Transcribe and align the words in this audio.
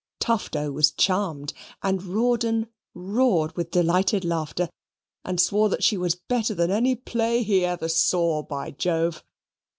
Tufto 0.19 0.71
was 0.73 0.89
charmed, 0.89 1.53
and 1.83 2.01
Rawdon 2.01 2.65
roared 2.95 3.55
with 3.55 3.69
delighted 3.69 4.25
laughter, 4.25 4.67
and 5.23 5.39
swore 5.39 5.69
that 5.69 5.83
she 5.83 5.95
was 5.95 6.15
better 6.15 6.55
than 6.55 6.71
any 6.71 6.95
play 6.95 7.43
he 7.43 7.63
ever 7.63 7.87
saw, 7.87 8.41
by 8.41 8.71
Jove. 8.71 9.23